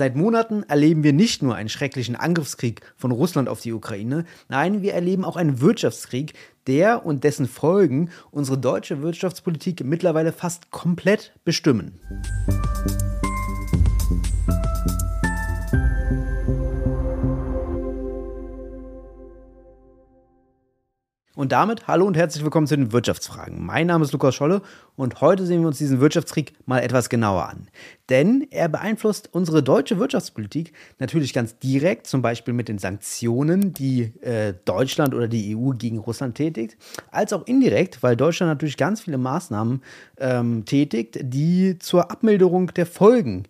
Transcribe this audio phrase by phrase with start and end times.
[0.00, 4.80] Seit Monaten erleben wir nicht nur einen schrecklichen Angriffskrieg von Russland auf die Ukraine, nein,
[4.80, 6.32] wir erleben auch einen Wirtschaftskrieg,
[6.66, 12.00] der und dessen Folgen unsere deutsche Wirtschaftspolitik mittlerweile fast komplett bestimmen.
[21.40, 23.64] Und damit hallo und herzlich willkommen zu den Wirtschaftsfragen.
[23.64, 24.60] Mein Name ist Lukas Scholle
[24.94, 27.68] und heute sehen wir uns diesen Wirtschaftskrieg mal etwas genauer an.
[28.10, 34.12] Denn er beeinflusst unsere deutsche Wirtschaftspolitik natürlich ganz direkt, zum Beispiel mit den Sanktionen, die
[34.20, 36.76] äh, Deutschland oder die EU gegen Russland tätigt,
[37.10, 39.82] als auch indirekt, weil Deutschland natürlich ganz viele Maßnahmen
[40.18, 43.44] ähm, tätigt, die zur Abmilderung der Folgen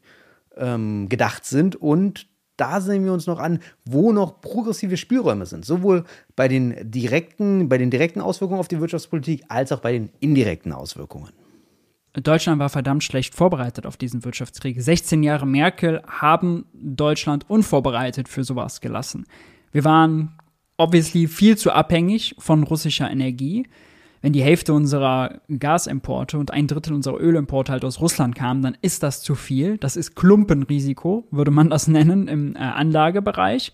[0.57, 2.30] ähm, gedacht sind und
[2.61, 5.65] da sehen wir uns noch an, wo noch progressive Spielräume sind.
[5.65, 6.05] Sowohl
[6.37, 10.73] bei den direkten, bei den direkten Auswirkungen auf die Wirtschaftspolitik als auch bei den indirekten
[10.73, 11.31] Auswirkungen.
[12.13, 14.83] Deutschland war verdammt schlecht vorbereitet auf diesen Wirtschaftskrieg.
[14.83, 19.27] 16 Jahre Merkel haben Deutschland unvorbereitet für sowas gelassen.
[19.71, 20.33] Wir waren
[20.77, 23.67] obviously viel zu abhängig von russischer Energie
[24.23, 28.77] wenn die Hälfte unserer Gasimporte und ein Drittel unserer Ölimporte halt aus Russland kamen, dann
[28.83, 29.79] ist das zu viel.
[29.79, 33.73] Das ist Klumpenrisiko, würde man das nennen im äh, Anlagebereich.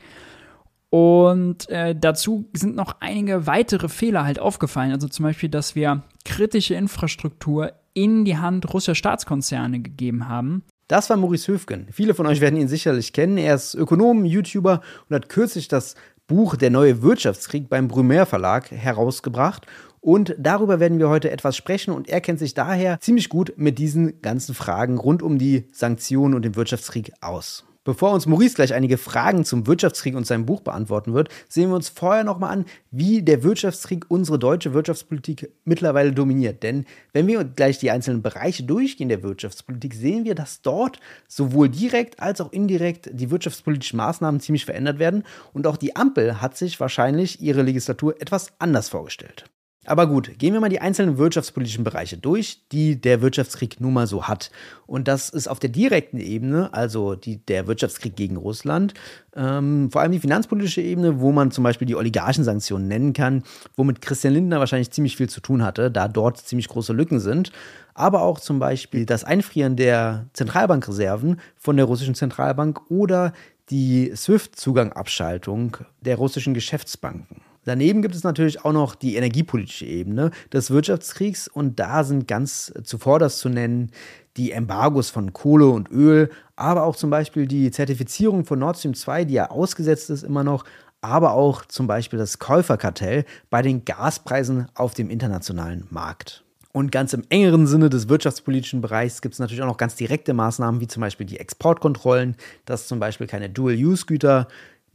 [0.90, 4.92] Und äh, dazu sind noch einige weitere Fehler halt aufgefallen.
[4.92, 10.62] Also zum Beispiel, dass wir kritische Infrastruktur in die Hand russischer Staatskonzerne gegeben haben.
[10.88, 11.88] Das war Maurice Höfgen.
[11.90, 13.38] Viele von euch werden ihn sicherlich kennen.
[13.38, 15.96] Er ist Ökonom, YouTuber und hat kürzlich das
[16.28, 19.66] Buch Der neue Wirtschaftskrieg beim Brumaire Verlag herausgebracht.
[20.06, 23.80] Und darüber werden wir heute etwas sprechen und er kennt sich daher ziemlich gut mit
[23.80, 27.64] diesen ganzen Fragen rund um die Sanktionen und den Wirtschaftskrieg aus.
[27.82, 31.74] Bevor uns Maurice gleich einige Fragen zum Wirtschaftskrieg und seinem Buch beantworten wird, sehen wir
[31.74, 36.62] uns vorher nochmal an, wie der Wirtschaftskrieg unsere deutsche Wirtschaftspolitik mittlerweile dominiert.
[36.62, 41.68] Denn wenn wir gleich die einzelnen Bereiche durchgehen der Wirtschaftspolitik, sehen wir, dass dort sowohl
[41.68, 45.24] direkt als auch indirekt die wirtschaftspolitischen Maßnahmen ziemlich verändert werden.
[45.52, 49.50] Und auch die Ampel hat sich wahrscheinlich ihre Legislatur etwas anders vorgestellt.
[49.86, 54.08] Aber gut, gehen wir mal die einzelnen wirtschaftspolitischen Bereiche durch, die der Wirtschaftskrieg nun mal
[54.08, 54.50] so hat.
[54.86, 58.94] Und das ist auf der direkten Ebene, also die, der Wirtschaftskrieg gegen Russland,
[59.36, 63.44] ähm, vor allem die finanzpolitische Ebene, wo man zum Beispiel die Oligarchensanktionen nennen kann,
[63.76, 67.52] womit Christian Lindner wahrscheinlich ziemlich viel zu tun hatte, da dort ziemlich große Lücken sind.
[67.94, 73.32] Aber auch zum Beispiel das Einfrieren der Zentralbankreserven von der russischen Zentralbank oder
[73.70, 77.40] die SWIFT-Zugangabschaltung der russischen Geschäftsbanken.
[77.66, 82.72] Daneben gibt es natürlich auch noch die energiepolitische Ebene des Wirtschaftskriegs und da sind ganz
[82.84, 83.90] zuvorderst zu nennen
[84.36, 88.94] die Embargos von Kohle und Öl, aber auch zum Beispiel die Zertifizierung von Nord Stream
[88.94, 90.64] 2, die ja ausgesetzt ist immer noch,
[91.00, 96.44] aber auch zum Beispiel das Käuferkartell bei den Gaspreisen auf dem internationalen Markt.
[96.70, 100.34] Und ganz im engeren Sinne des wirtschaftspolitischen Bereichs gibt es natürlich auch noch ganz direkte
[100.34, 104.46] Maßnahmen, wie zum Beispiel die Exportkontrollen, dass zum Beispiel keine Dual-Use-Güter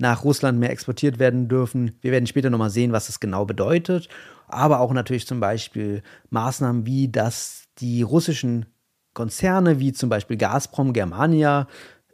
[0.01, 1.97] nach Russland mehr exportiert werden dürfen.
[2.01, 4.09] Wir werden später nochmal sehen, was das genau bedeutet.
[4.47, 8.65] Aber auch natürlich zum Beispiel Maßnahmen wie, dass die russischen
[9.13, 11.67] Konzerne wie zum Beispiel Gazprom, Germania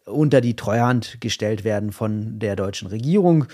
[0.06, 3.46] unter die Treuhand gestellt werden von der deutschen Regierung,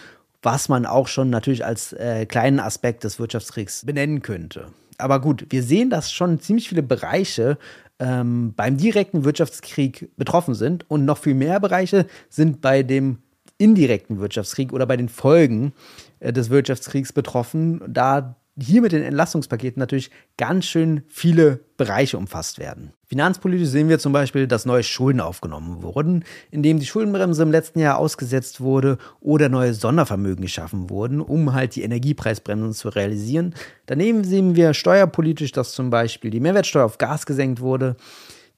[0.42, 4.68] was man auch schon natürlich als äh, kleinen Aspekt des Wirtschaftskriegs benennen könnte.
[4.98, 7.58] Aber gut, wir sehen, dass schon ziemlich viele Bereiche
[8.00, 13.20] ähm, beim direkten Wirtschaftskrieg betroffen sind und noch viel mehr Bereiche sind bei dem
[13.64, 15.74] indirekten Wirtschaftskrieg oder bei den Folgen
[16.20, 22.60] äh, des Wirtschaftskriegs betroffen, da hier mit den Entlastungspaketen natürlich ganz schön viele Bereiche umfasst
[22.60, 22.94] werden.
[23.08, 27.80] Finanzpolitisch sehen wir zum Beispiel, dass neue Schulden aufgenommen wurden, indem die Schuldenbremse im letzten
[27.80, 33.56] Jahr ausgesetzt wurde oder neue Sondervermögen geschaffen wurden, um halt die Energiepreisbremsen zu realisieren.
[33.88, 37.96] Daneben sehen wir steuerpolitisch, dass zum Beispiel die Mehrwertsteuer auf Gas gesenkt wurde,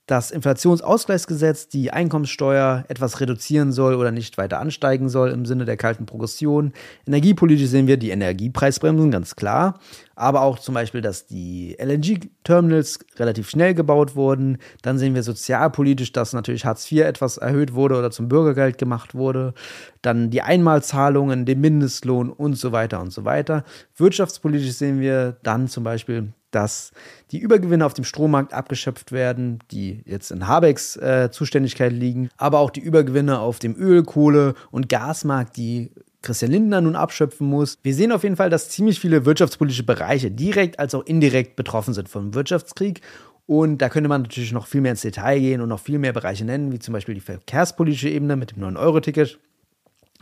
[0.07, 5.77] das Inflationsausgleichsgesetz die Einkommenssteuer etwas reduzieren soll oder nicht weiter ansteigen soll im Sinne der
[5.77, 6.73] kalten Progression.
[7.07, 9.79] Energiepolitisch sehen wir die Energiepreisbremsen, ganz klar.
[10.16, 14.59] Aber auch zum Beispiel, dass die LNG-Terminals relativ schnell gebaut wurden.
[14.83, 19.16] Dann sehen wir sozialpolitisch, dass natürlich Hartz IV etwas erhöht wurde oder zum Bürgergeld gemacht
[19.16, 19.55] wurde.
[20.03, 23.63] Dann die Einmalzahlungen, den Mindestlohn und so weiter und so weiter.
[23.97, 26.91] Wirtschaftspolitisch sehen wir dann zum Beispiel dass
[27.31, 32.59] die Übergewinne auf dem Strommarkt abgeschöpft werden, die jetzt in Habecks äh, Zuständigkeit liegen, aber
[32.59, 35.91] auch die Übergewinne auf dem Öl-, Kohle- und Gasmarkt, die
[36.22, 37.78] Christian Lindner nun abschöpfen muss.
[37.84, 41.93] Wir sehen auf jeden Fall, dass ziemlich viele wirtschaftspolitische Bereiche direkt als auch indirekt betroffen
[41.93, 43.01] sind vom Wirtschaftskrieg.
[43.47, 46.13] Und da könnte man natürlich noch viel mehr ins Detail gehen und noch viel mehr
[46.13, 49.37] Bereiche nennen, wie zum Beispiel die verkehrspolitische Ebene mit dem 9-Euro-Ticket,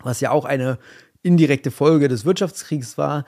[0.03, 0.79] was ja auch eine
[1.21, 3.24] indirekte Folge des Wirtschaftskriegs war.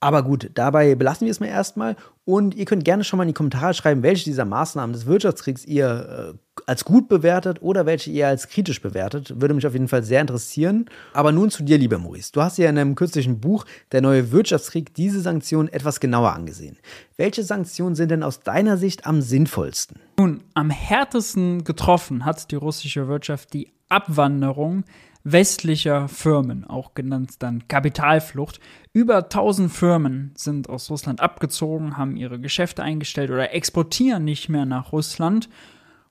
[0.00, 1.96] Aber gut, dabei belassen wir es mal erstmal.
[2.24, 5.64] Und ihr könnt gerne schon mal in die Kommentare schreiben, welche dieser Maßnahmen des Wirtschaftskriegs
[5.64, 9.40] ihr äh, als gut bewertet oder welche ihr als kritisch bewertet.
[9.40, 10.86] Würde mich auf jeden Fall sehr interessieren.
[11.14, 12.30] Aber nun zu dir, lieber Maurice.
[12.32, 16.76] Du hast ja in einem kürzlichen Buch Der neue Wirtschaftskrieg diese Sanktionen etwas genauer angesehen.
[17.16, 20.00] Welche Sanktionen sind denn aus deiner Sicht am sinnvollsten?
[20.18, 24.84] Nun, am härtesten getroffen hat die russische Wirtschaft die Abwanderung
[25.32, 28.60] westlicher Firmen, auch genannt dann Kapitalflucht.
[28.92, 34.66] Über 1000 Firmen sind aus Russland abgezogen, haben ihre Geschäfte eingestellt oder exportieren nicht mehr
[34.66, 35.48] nach Russland.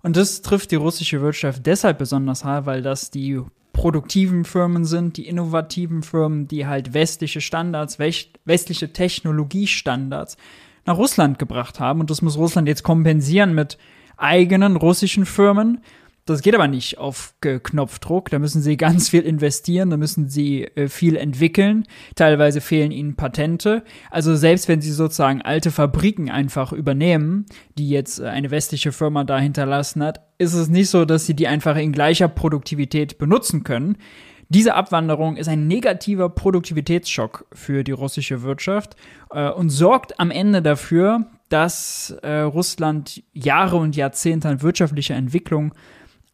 [0.04, 3.42] Und das trifft die russische Wirtschaft deshalb besonders hart, weil das die
[3.74, 10.38] produktiven Firmen sind, die innovativen Firmen, die halt westliche Standards, westliche Technologiestandards
[10.86, 12.00] nach Russland gebracht haben.
[12.00, 13.78] Und das muss Russland jetzt kompensieren mit
[14.18, 15.82] eigenen russischen Firmen.
[16.28, 18.30] Das geht aber nicht auf Knopfdruck.
[18.30, 21.86] Da müssen sie ganz viel investieren, da müssen sie äh, viel entwickeln.
[22.16, 23.84] Teilweise fehlen ihnen Patente.
[24.12, 27.46] Also selbst wenn sie sozusagen alte Fabriken einfach übernehmen,
[27.78, 31.34] die jetzt äh, eine westliche Firma da hinterlassen hat, ist es nicht so, dass sie
[31.34, 33.98] die einfach in gleicher Produktivität benutzen können.
[34.50, 38.96] Diese Abwanderung ist ein negativer Produktivitätsschock für die russische Wirtschaft
[39.32, 45.74] äh, und sorgt am Ende dafür, dass äh, Russland Jahre und Jahrzehnte an wirtschaftlicher Entwicklung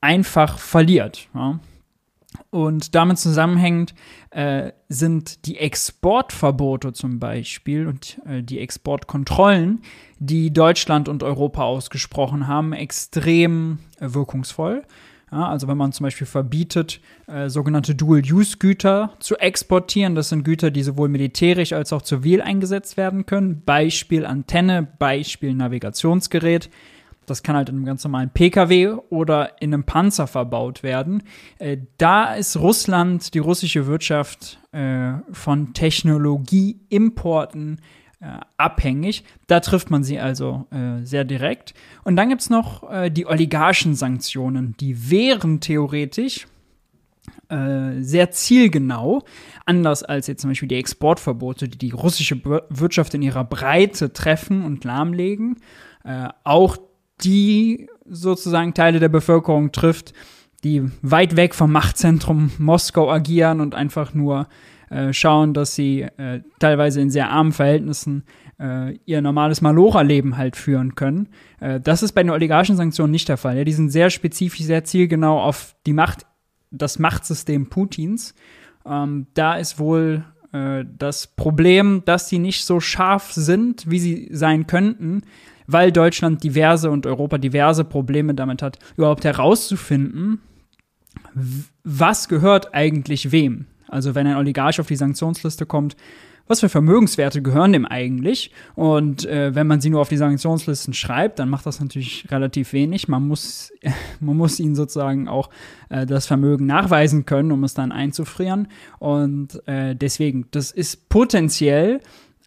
[0.04, 1.30] einfach verliert.
[1.34, 1.60] Ja.
[2.50, 3.94] Und damit zusammenhängend
[4.32, 9.82] äh, sind die Exportverbote zum Beispiel und äh, die Exportkontrollen,
[10.20, 14.84] die Deutschland und Europa ausgesprochen haben, extrem äh, wirkungsvoll.
[15.32, 20.70] Ja, also wenn man zum Beispiel verbietet, äh, sogenannte Dual-Use-Güter zu exportieren, das sind Güter,
[20.70, 23.64] die sowohl militärisch als auch zivil eingesetzt werden können.
[23.66, 26.70] Beispiel Antenne, Beispiel Navigationsgerät.
[27.26, 31.24] Das kann halt in einem ganz normalen Pkw oder in einem Panzer verbaut werden.
[31.60, 37.80] Äh, da ist Russland, die russische Wirtschaft äh, von Technologieimporten
[38.24, 39.24] äh, abhängig.
[39.48, 41.74] Da trifft man sie also äh, sehr direkt.
[42.04, 44.76] Und dann gibt es noch äh, die Oligarchensanktionen.
[44.80, 46.48] Die wären theoretisch
[47.50, 49.24] äh, sehr zielgenau,
[49.66, 54.64] anders als jetzt zum Beispiel die Exportverbote, die die russische Wirtschaft in ihrer Breite treffen
[54.64, 55.58] und lahmlegen.
[56.44, 56.78] auch
[57.22, 60.14] die sozusagen Teile der Bevölkerung trifft,
[60.64, 64.48] die weit weg vom Machtzentrum Moskau agieren und einfach nur
[64.90, 68.24] äh, schauen, dass sie äh, teilweise in sehr armen Verhältnissen
[68.60, 71.30] äh, ihr normales Malora-Leben halt führen können.
[71.60, 73.58] Äh, das ist bei den Oligarchensanktionen nicht der Fall.
[73.58, 73.64] Ja?
[73.64, 76.26] Die sind sehr spezifisch, sehr zielgenau auf die Macht,
[76.72, 78.36] das Machtsystem Putins.
[78.86, 84.30] Ähm, da ist wohl äh, das Problem, dass sie nicht so scharf sind, wie sie
[84.32, 85.24] sein könnten,
[85.74, 90.42] weil Deutschland diverse und Europa diverse Probleme damit hat, überhaupt herauszufinden,
[91.84, 93.66] was gehört eigentlich wem.
[93.88, 95.96] Also wenn ein Oligarch auf die Sanktionsliste kommt,
[96.48, 98.52] was für Vermögenswerte gehören dem eigentlich?
[98.76, 102.74] Und äh, wenn man sie nur auf die Sanktionslisten schreibt, dann macht das natürlich relativ
[102.74, 103.08] wenig.
[103.08, 103.72] Man muss,
[104.20, 105.50] man muss ihnen sozusagen auch
[105.90, 108.68] äh, das Vermögen nachweisen können, um es dann einzufrieren.
[109.00, 112.02] Und äh, deswegen, das ist potenziell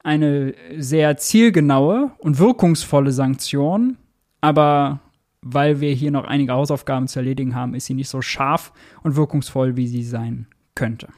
[0.06, 3.96] eine sehr zielgenaue und wirkungsvolle Sanktion,
[4.40, 5.00] aber
[5.42, 8.72] weil wir hier noch einige Hausaufgaben zu erledigen haben, ist sie nicht so scharf
[9.02, 11.08] und wirkungsvoll, wie sie sein könnte.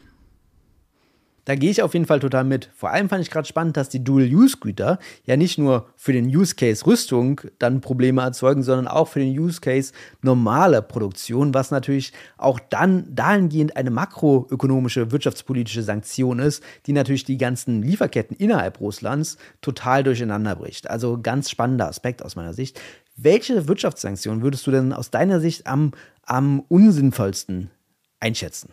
[1.48, 2.68] Da gehe ich auf jeden Fall total mit.
[2.76, 6.84] Vor allem fand ich gerade spannend, dass die Dual-Use-Güter ja nicht nur für den Use-Case
[6.84, 13.14] Rüstung dann Probleme erzeugen, sondern auch für den Use-Case normale Produktion, was natürlich auch dann
[13.14, 20.54] dahingehend eine makroökonomische wirtschaftspolitische Sanktion ist, die natürlich die ganzen Lieferketten innerhalb Russlands total durcheinander
[20.54, 20.90] bricht.
[20.90, 22.78] Also ganz spannender Aspekt aus meiner Sicht.
[23.16, 25.92] Welche Wirtschaftssanktionen würdest du denn aus deiner Sicht am,
[26.26, 27.70] am unsinnvollsten
[28.20, 28.68] einschätzen?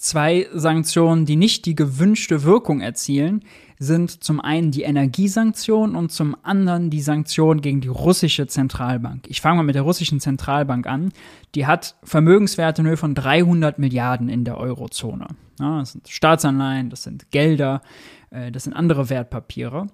[0.00, 3.44] Zwei Sanktionen, die nicht die gewünschte Wirkung erzielen,
[3.78, 9.26] sind zum einen die Energiesanktion und zum anderen die Sanktion gegen die russische Zentralbank.
[9.28, 11.12] Ich fange mal mit der russischen Zentralbank an.
[11.54, 15.26] Die hat Vermögenswerte in Höhe von 300 Milliarden in der Eurozone.
[15.58, 17.82] Ja, das sind Staatsanleihen, das sind Gelder,
[18.30, 19.88] äh, das sind andere Wertpapiere.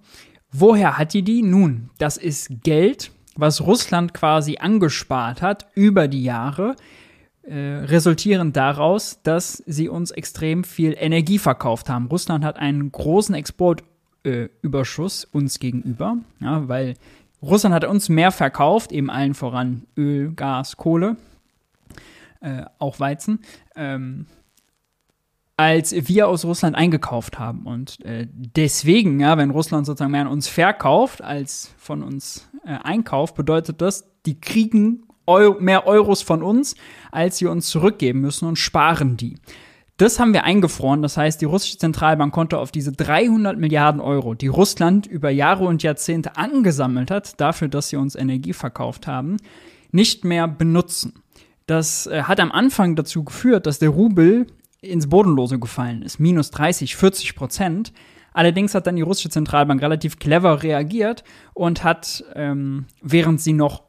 [0.52, 1.42] Woher hat die die?
[1.42, 6.76] Nun, das ist Geld, was Russland quasi angespart hat über die Jahre,
[7.46, 12.06] äh, resultierend daraus, dass sie uns extrem viel Energie verkauft haben.
[12.06, 16.94] Russland hat einen großen Exportüberschuss äh, uns gegenüber, ja, weil
[17.40, 21.16] Russland hat uns mehr verkauft, eben allen voran Öl, Gas, Kohle,
[22.40, 23.40] äh, auch Weizen,
[23.76, 24.26] ähm,
[25.56, 27.64] als wir aus Russland eingekauft haben.
[27.66, 32.76] Und äh, deswegen, ja, wenn Russland sozusagen mehr an uns verkauft als von uns äh,
[32.82, 36.76] einkauft, bedeutet das, die kriegen Euro, mehr Euros von uns,
[37.10, 39.36] als sie uns zurückgeben müssen und sparen die.
[39.96, 41.00] Das haben wir eingefroren.
[41.00, 45.64] Das heißt, die russische Zentralbank konnte auf diese 300 Milliarden Euro, die Russland über Jahre
[45.64, 49.38] und Jahrzehnte angesammelt hat, dafür, dass sie uns Energie verkauft haben,
[49.92, 51.14] nicht mehr benutzen.
[51.66, 54.46] Das äh, hat am Anfang dazu geführt, dass der Rubel
[54.82, 57.92] ins Bodenlose gefallen ist, minus 30, 40 Prozent.
[58.34, 63.85] Allerdings hat dann die russische Zentralbank relativ clever reagiert und hat, ähm, während sie noch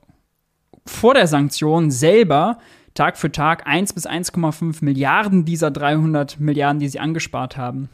[0.89, 2.59] vor der Sanktion selber
[2.93, 7.89] Tag für Tag 1 bis 1,5 Milliarden dieser 300 Milliarden, die sie angespart haben,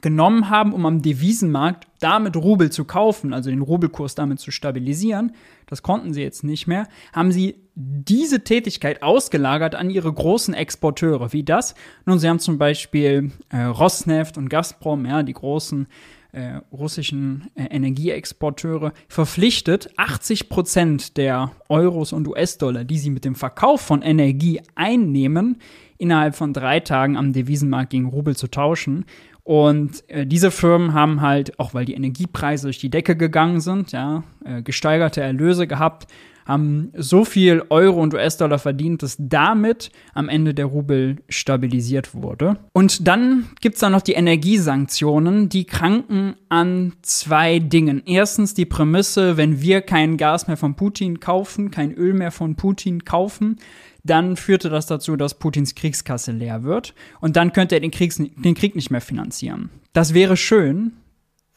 [0.00, 5.32] genommen haben, um am Devisenmarkt damit Rubel zu kaufen, also den Rubelkurs damit zu stabilisieren,
[5.66, 11.32] das konnten sie jetzt nicht mehr, haben sie diese Tätigkeit ausgelagert an ihre großen Exporteure.
[11.32, 11.74] Wie das?
[12.04, 15.86] Nun, sie haben zum Beispiel äh, Rosneft und Gazprom, ja, die großen
[16.32, 23.34] äh, russischen äh, Energieexporteure verpflichtet, 80 Prozent der Euros und US-Dollar, die sie mit dem
[23.34, 25.58] Verkauf von Energie einnehmen,
[25.98, 29.04] innerhalb von drei Tagen am Devisenmarkt gegen Rubel zu tauschen.
[29.44, 33.92] Und äh, diese Firmen haben halt, auch weil die Energiepreise durch die Decke gegangen sind,
[33.92, 36.06] ja, äh, gesteigerte Erlöse gehabt,
[36.44, 42.56] haben so viel Euro und US-Dollar verdient, dass damit am Ende der Rubel stabilisiert wurde.
[42.72, 48.02] Und dann gibt es da noch die Energiesanktionen, die kranken an zwei Dingen.
[48.06, 52.56] Erstens die Prämisse, wenn wir kein Gas mehr von Putin kaufen, kein Öl mehr von
[52.56, 53.58] Putin kaufen,
[54.04, 58.16] dann führte das dazu, dass Putins Kriegskasse leer wird und dann könnte er den, Kriegs,
[58.16, 59.70] den Krieg nicht mehr finanzieren.
[59.92, 60.92] Das wäre schön,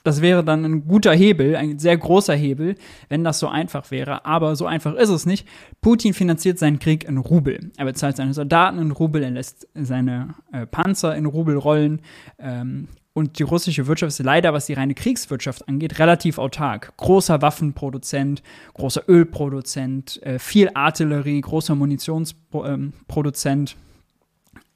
[0.06, 2.76] das wäre dann ein guter Hebel, ein sehr großer Hebel,
[3.10, 4.24] wenn das so einfach wäre.
[4.26, 5.48] Aber so einfach ist es nicht.
[5.82, 7.72] Putin finanziert seinen Krieg in Rubel.
[7.76, 12.02] Er bezahlt seine Soldaten in Rubel, er lässt seine äh, Panzer in Rubel rollen.
[12.38, 16.94] Ähm, und die russische Wirtschaft ist leider, was die reine Kriegswirtschaft angeht, relativ autark.
[16.98, 18.44] Großer Waffenproduzent,
[18.76, 23.72] großer Ölproduzent, äh, viel Artillerie, großer Munitionsproduzent.
[23.72, 23.78] Ähm,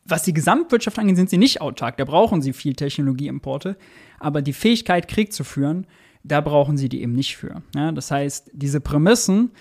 [0.09, 1.97] was die Gesamtwirtschaft angeht, sind sie nicht autark.
[1.97, 3.77] Da brauchen sie viel Technologieimporte.
[4.19, 5.87] Aber die Fähigkeit, Krieg zu führen,
[6.23, 7.61] da brauchen sie die eben nicht für.
[7.75, 9.51] Ja, das heißt, diese Prämissen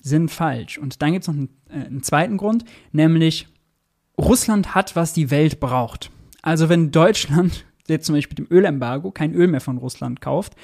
[0.00, 0.78] sind falsch.
[0.78, 3.48] Und dann gibt es noch einen, äh, einen zweiten Grund, nämlich
[4.18, 6.10] Russland hat, was die Welt braucht.
[6.42, 10.54] Also wenn Deutschland jetzt zum Beispiel mit dem Ölembargo kein Öl mehr von Russland kauft,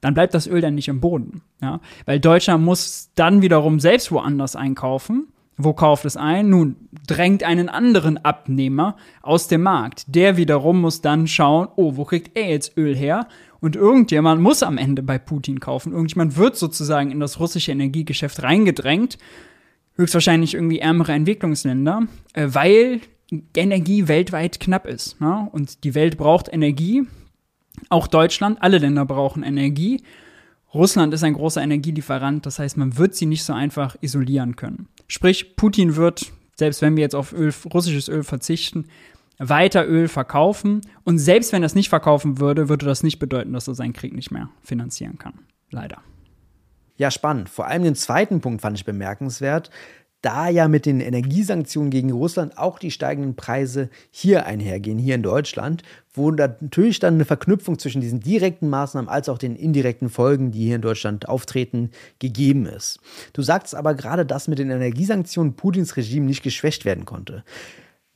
[0.00, 1.42] dann bleibt das Öl dann nicht im Boden.
[1.60, 1.80] Ja?
[2.06, 5.28] Weil Deutschland muss dann wiederum selbst woanders einkaufen
[5.64, 6.50] wo kauft es ein?
[6.50, 6.76] Nun,
[7.06, 10.04] drängt einen anderen Abnehmer aus dem Markt.
[10.06, 13.26] Der wiederum muss dann schauen, oh, wo kriegt er jetzt Öl her?
[13.60, 15.92] Und irgendjemand muss am Ende bei Putin kaufen.
[15.92, 19.18] Irgendjemand wird sozusagen in das russische Energiegeschäft reingedrängt.
[19.96, 23.00] Höchstwahrscheinlich irgendwie ärmere Entwicklungsländer, äh, weil
[23.54, 25.20] Energie weltweit knapp ist.
[25.20, 25.48] Ne?
[25.52, 27.06] Und die Welt braucht Energie.
[27.88, 30.02] Auch Deutschland, alle Länder brauchen Energie.
[30.72, 34.88] Russland ist ein großer Energielieferant, das heißt, man wird sie nicht so einfach isolieren können.
[35.08, 38.86] Sprich, Putin wird, selbst wenn wir jetzt auf Öl, russisches Öl verzichten,
[39.40, 40.82] weiter Öl verkaufen.
[41.02, 43.94] Und selbst wenn er es nicht verkaufen würde, würde das nicht bedeuten, dass er seinen
[43.94, 45.34] Krieg nicht mehr finanzieren kann.
[45.70, 45.98] Leider.
[46.96, 47.48] Ja, spannend.
[47.48, 49.70] Vor allem den zweiten Punkt fand ich bemerkenswert
[50.22, 55.22] da ja mit den Energiesanktionen gegen Russland auch die steigenden Preise hier einhergehen, hier in
[55.22, 60.50] Deutschland, wo natürlich dann eine Verknüpfung zwischen diesen direkten Maßnahmen als auch den indirekten Folgen,
[60.50, 63.00] die hier in Deutschland auftreten, gegeben ist.
[63.32, 67.44] Du sagst aber gerade, dass mit den Energiesanktionen Putins Regime nicht geschwächt werden konnte.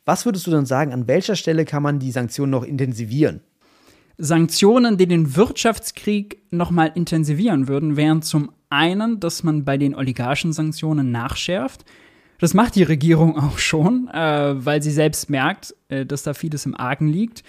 [0.04, 3.40] Was würdest du dann sagen, an welcher Stelle kann man die Sanktionen noch intensivieren?
[4.16, 11.10] Sanktionen, die den Wirtschaftskrieg nochmal intensivieren würden, wären zum einen, dass man bei den Oligarchensanktionen
[11.10, 11.84] nachschärft.
[12.38, 16.66] Das macht die Regierung auch schon, äh, weil sie selbst merkt, äh, dass da vieles
[16.66, 17.42] im Argen liegt.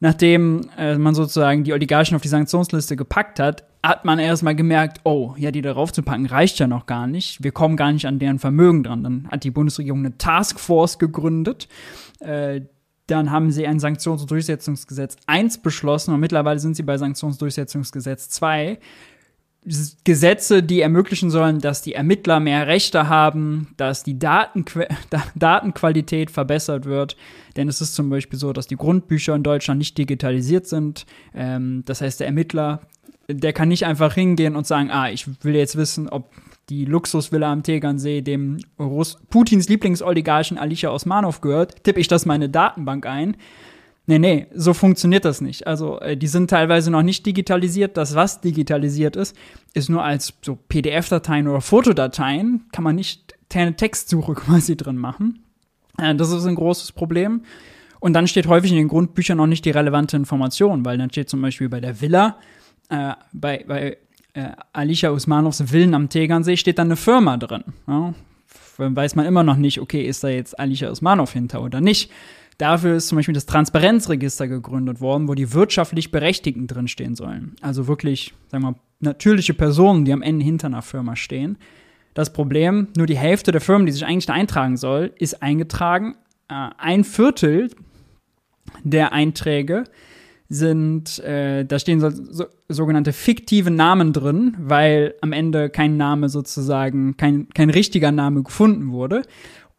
[0.00, 5.00] Nachdem äh, man sozusagen die Oligarchen auf die Sanktionsliste gepackt hat, hat man erstmal gemerkt,
[5.04, 7.42] oh, ja, die darauf zu packen reicht ja noch gar nicht.
[7.42, 9.04] Wir kommen gar nicht an deren Vermögen dran.
[9.04, 11.68] Dann hat die Bundesregierung eine Taskforce gegründet.
[13.12, 18.78] Dann haben sie ein Sanktionsdurchsetzungsgesetz 1 beschlossen und mittlerweile sind sie bei Sanktionsdurchsetzungsgesetz 2.
[20.04, 24.86] Gesetze, die ermöglichen sollen, dass die Ermittler mehr Rechte haben, dass die Datenqu
[25.34, 27.18] Datenqualität verbessert wird.
[27.54, 31.04] Denn es ist zum Beispiel so, dass die Grundbücher in Deutschland nicht digitalisiert sind.
[31.34, 32.80] Ähm, das heißt, der Ermittler,
[33.28, 36.30] der kann nicht einfach hingehen und sagen, ah, ich will jetzt wissen, ob
[36.68, 42.48] die Luxusvilla am Tegernsee dem Russ Putins Lieblingsoligarchen Alicia Osmanov gehört, tippe ich das meine
[42.48, 43.36] Datenbank ein
[44.06, 45.66] Nee, nee, so funktioniert das nicht.
[45.66, 47.96] Also, äh, die sind teilweise noch nicht digitalisiert.
[47.96, 49.36] Das, was digitalisiert ist,
[49.74, 52.64] ist nur als so PDF-Dateien oder Fotodateien.
[52.72, 55.44] Kann man nicht eine Textsuche quasi drin machen.
[55.98, 57.42] Äh, das ist ein großes Problem.
[58.00, 61.28] Und dann steht häufig in den Grundbüchern noch nicht die relevante Information, weil dann steht
[61.28, 62.38] zum Beispiel bei der Villa,
[62.88, 63.98] äh, bei, bei
[64.34, 67.64] äh, Alicia Usmanovs Villen am Tegernsee steht dann eine Firma drin.
[67.86, 68.14] Ja?
[68.78, 72.10] Weiß man immer noch nicht, okay, ist da jetzt Alicia Usmanov hinter oder nicht.
[72.58, 77.56] Dafür ist zum Beispiel das Transparenzregister gegründet worden, wo die wirtschaftlich Berechtigten drinstehen sollen.
[77.60, 81.58] Also wirklich, sagen wir natürliche Personen, die am Ende hinter einer Firma stehen.
[82.14, 86.16] Das Problem, nur die Hälfte der Firmen, die sich eigentlich da eintragen soll, ist eingetragen.
[86.48, 87.70] Äh, ein Viertel
[88.84, 89.84] der Einträge
[90.52, 96.28] sind, äh, da stehen so, so, sogenannte fiktive Namen drin, weil am Ende kein Name
[96.28, 99.22] sozusagen, kein, kein richtiger Name gefunden wurde.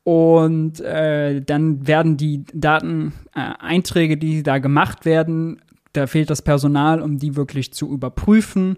[0.04, 5.62] Und äh, dann werden die Dateneinträge, äh, die da gemacht werden,
[5.94, 8.78] da fehlt das Personal, um die wirklich zu überprüfen.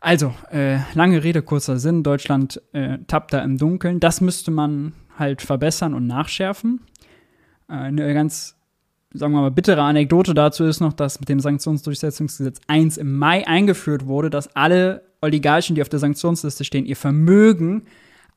[0.00, 4.00] Also, äh, lange Rede, kurzer Sinn, Deutschland äh, tappt da im Dunkeln.
[4.00, 6.80] Das müsste man halt verbessern und nachschärfen.
[7.68, 8.56] Äh, eine ganz,
[9.14, 13.46] sagen wir mal, bittere Anekdote dazu ist noch, dass mit dem Sanktionsdurchsetzungsgesetz 1 im Mai
[13.46, 17.84] eingeführt wurde, dass alle Oligarchen, die auf der Sanktionsliste stehen, ihr Vermögen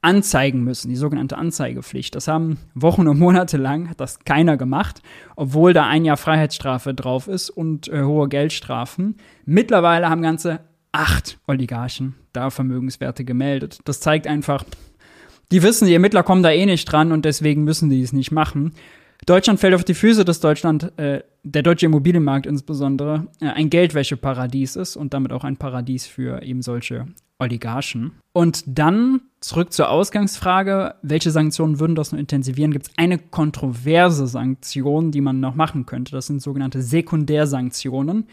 [0.01, 2.15] anzeigen müssen, die sogenannte Anzeigepflicht.
[2.15, 5.01] Das haben Wochen und Monate lang hat das keiner gemacht,
[5.35, 9.17] obwohl da ein Jahr Freiheitsstrafe drauf ist und äh, hohe Geldstrafen.
[9.45, 10.59] Mittlerweile haben ganze
[10.91, 13.79] acht Oligarchen da Vermögenswerte gemeldet.
[13.85, 14.63] Das zeigt einfach,
[15.51, 18.31] die wissen, die Ermittler kommen da eh nicht dran und deswegen müssen die es nicht
[18.31, 18.73] machen.
[19.25, 24.75] Deutschland fällt auf die Füße, dass Deutschland, äh, der deutsche Immobilienmarkt insbesondere, äh, ein Geldwäscheparadies
[24.75, 27.07] ist und damit auch ein Paradies für eben solche
[27.39, 28.13] Oligarchen.
[28.33, 32.71] Und dann zurück zur Ausgangsfrage, welche Sanktionen würden das noch intensivieren?
[32.71, 36.11] Gibt es eine kontroverse Sanktion, die man noch machen könnte?
[36.13, 38.27] Das sind sogenannte Sekundärsanktionen.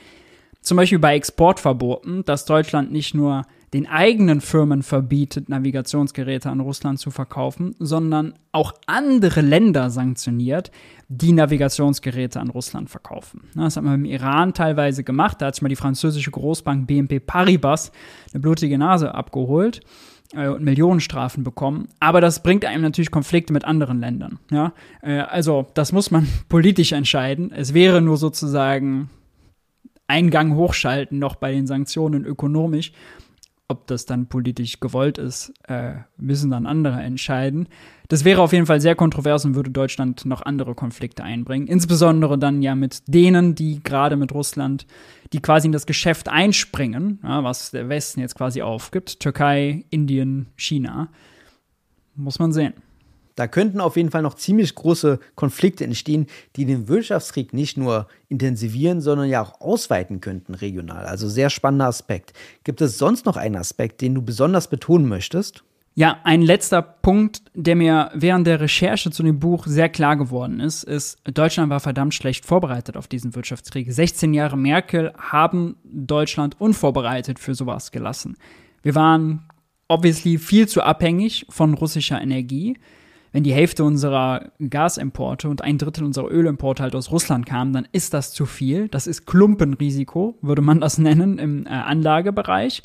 [0.60, 3.42] Zum Beispiel bei Exportverboten, dass Deutschland nicht nur
[3.74, 10.70] den eigenen Firmen verbietet, Navigationsgeräte an Russland zu verkaufen, sondern auch andere Länder sanktioniert,
[11.08, 13.42] die Navigationsgeräte an Russland verkaufen.
[13.56, 15.42] Das hat man im Iran teilweise gemacht.
[15.42, 17.90] Da hat sich mal die französische Großbank BNP Paribas
[18.32, 19.80] eine blutige Nase abgeholt
[20.36, 21.88] äh, und Millionenstrafen bekommen.
[21.98, 24.38] Aber das bringt einem natürlich Konflikte mit anderen Ländern.
[24.52, 24.72] Ja?
[25.02, 27.50] Äh, also das muss man politisch entscheiden.
[27.50, 29.10] Es wäre nur sozusagen
[30.06, 32.92] Eingang hochschalten noch bei den Sanktionen ökonomisch.
[33.66, 37.66] Ob das dann politisch gewollt ist, äh, müssen dann andere entscheiden.
[38.08, 41.66] Das wäre auf jeden Fall sehr kontrovers und würde Deutschland noch andere Konflikte einbringen.
[41.66, 44.86] Insbesondere dann ja mit denen, die gerade mit Russland,
[45.32, 49.20] die quasi in das Geschäft einspringen, ja, was der Westen jetzt quasi aufgibt.
[49.20, 51.08] Türkei, Indien, China.
[52.14, 52.74] Muss man sehen.
[53.34, 58.06] Da könnten auf jeden Fall noch ziemlich große Konflikte entstehen, die den Wirtschaftskrieg nicht nur
[58.28, 61.06] intensivieren, sondern ja auch ausweiten könnten regional.
[61.06, 62.32] Also sehr spannender Aspekt.
[62.62, 65.64] Gibt es sonst noch einen Aspekt, den du besonders betonen möchtest?
[65.96, 70.58] Ja, ein letzter Punkt, der mir während der Recherche zu dem Buch sehr klar geworden
[70.58, 73.92] ist, ist, Deutschland war verdammt schlecht vorbereitet auf diesen Wirtschaftskrieg.
[73.92, 78.36] 16 Jahre Merkel haben Deutschland unvorbereitet für sowas gelassen.
[78.82, 79.44] Wir waren
[79.86, 82.76] obviously viel zu abhängig von russischer Energie
[83.34, 87.88] wenn die Hälfte unserer Gasimporte und ein Drittel unserer Ölimporte halt aus Russland kamen, dann
[87.90, 88.86] ist das zu viel.
[88.86, 92.84] Das ist Klumpenrisiko, würde man das nennen im äh, Anlagebereich.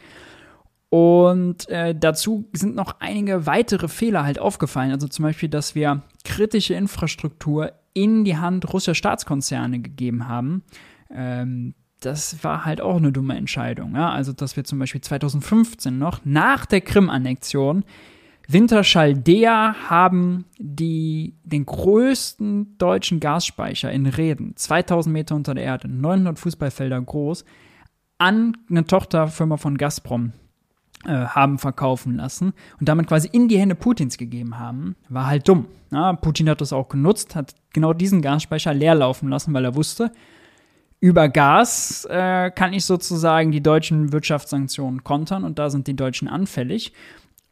[0.90, 4.92] Und äh, dazu sind noch einige weitere Fehler halt aufgefallen.
[4.92, 10.64] Also zum Beispiel, dass wir kritische Infrastruktur in die Hand russischer Staatskonzerne gegeben haben.
[11.12, 13.94] Ähm, das war halt auch eine dumme Entscheidung.
[13.94, 14.10] Ja?
[14.10, 17.84] Also, dass wir zum Beispiel 2015 noch nach der Krim-Annexion
[18.52, 26.40] Winterschaldea haben die, den größten deutschen Gasspeicher in Reden, 2000 Meter unter der Erde, 900
[26.40, 27.46] Fußballfelder groß,
[28.18, 30.34] an eine Tochterfirma von Gazprom
[31.06, 35.48] äh, haben verkaufen lassen und damit quasi in die Hände Putins gegeben haben, war halt
[35.48, 35.68] dumm.
[35.92, 39.76] Ja, Putin hat das auch genutzt, hat genau diesen Gasspeicher leer laufen lassen, weil er
[39.76, 40.12] wusste,
[41.00, 46.28] über Gas äh, kann ich sozusagen die deutschen Wirtschaftssanktionen kontern und da sind die Deutschen
[46.28, 46.94] anfällig.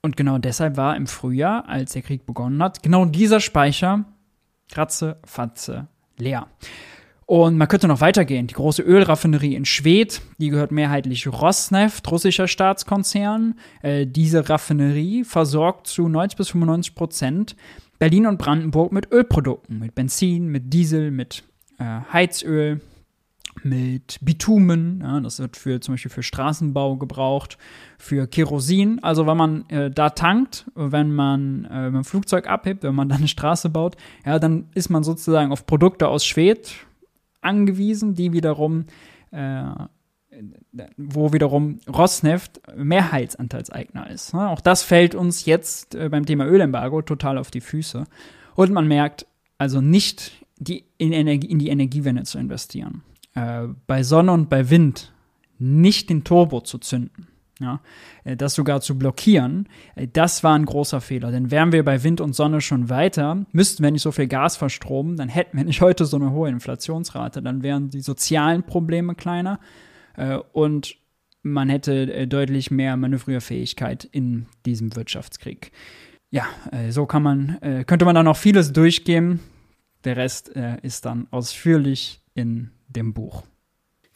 [0.01, 4.05] Und genau deshalb war im Frühjahr, als der Krieg begonnen hat, genau dieser Speicher
[4.69, 6.47] kratze, fatze, leer.
[7.25, 8.47] Und man könnte noch weitergehen.
[8.47, 13.55] Die große Ölraffinerie in Schwedt, die gehört mehrheitlich Rosneft, russischer Staatskonzern.
[13.81, 17.55] Äh, diese Raffinerie versorgt zu 90 bis 95 Prozent
[17.99, 21.43] Berlin und Brandenburg mit Ölprodukten, mit Benzin, mit Diesel, mit
[21.79, 22.79] äh, Heizöl,
[23.63, 27.57] mit Bitumen, ja, das wird für zum Beispiel für Straßenbau gebraucht,
[27.97, 29.03] für Kerosin.
[29.03, 33.19] Also wenn man äh, da tankt, wenn man äh, ein Flugzeug abhebt, wenn man dann
[33.19, 36.73] eine Straße baut, ja, dann ist man sozusagen auf Produkte aus Schwed
[37.41, 38.85] angewiesen, die wiederum
[39.31, 39.63] äh,
[40.97, 44.33] wo wiederum Rosneft Mehrheitsanteilseigner ist.
[44.33, 48.05] Ja, auch das fällt uns jetzt äh, beim Thema Ölembargo total auf die Füße.
[48.55, 49.25] Und man merkt
[49.57, 53.03] also nicht, die in, Energie, in die Energiewende zu investieren
[53.37, 55.13] äh, bei Sonne und bei Wind
[55.59, 57.27] nicht den Turbo zu zünden,
[57.59, 57.81] ja,
[58.23, 61.31] äh, das sogar zu blockieren, äh, das war ein großer Fehler.
[61.31, 64.57] Denn wären wir bei Wind und Sonne schon weiter, müssten wir nicht so viel Gas
[64.57, 69.13] verstromen, dann hätten wir nicht heute so eine hohe Inflationsrate, dann wären die sozialen Probleme
[69.13, 69.59] kleiner.
[70.15, 70.95] Äh, und
[71.43, 75.71] man hätte deutlich mehr Manövrierfähigkeit in diesem Wirtschaftskrieg.
[76.29, 76.45] Ja,
[76.89, 79.39] so kann man, könnte man da noch vieles durchgehen.
[80.03, 80.49] Der Rest
[80.81, 83.43] ist dann ausführlich in dem Buch.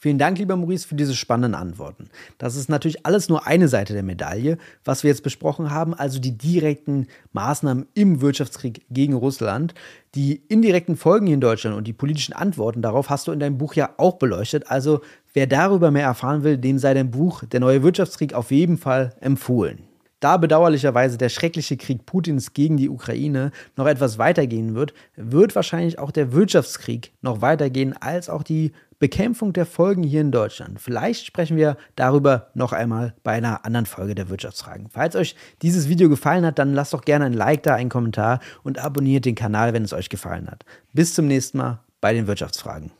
[0.02, 2.08] Vielen Dank, lieber Maurice, für diese spannenden Antworten.
[2.36, 6.18] Das ist natürlich alles nur eine Seite der Medaille, was wir jetzt besprochen haben, also
[6.18, 9.74] die direkten Maßnahmen im Wirtschaftskrieg gegen Russland.
[10.16, 13.58] Die indirekten Folgen hier in Deutschland und die politischen Antworten darauf hast du in deinem
[13.58, 14.68] Buch ja auch beleuchtet.
[14.68, 15.02] Also
[15.34, 19.14] wer darüber mehr erfahren will, dem sei dein Buch Der neue Wirtschaftskrieg auf jeden Fall
[19.20, 19.84] empfohlen.
[20.22, 25.98] Da bedauerlicherweise der schreckliche Krieg Putins gegen die Ukraine noch etwas weitergehen wird, wird wahrscheinlich
[25.98, 30.80] auch der Wirtschaftskrieg noch weitergehen als auch die Bekämpfung der Folgen hier in Deutschland.
[30.80, 34.86] Vielleicht sprechen wir darüber noch einmal bei einer anderen Folge der Wirtschaftsfragen.
[34.92, 38.38] Falls euch dieses Video gefallen hat, dann lasst doch gerne ein Like da, einen Kommentar
[38.62, 40.64] und abonniert den Kanal, wenn es euch gefallen hat.
[40.92, 42.92] Bis zum nächsten Mal bei den Wirtschaftsfragen.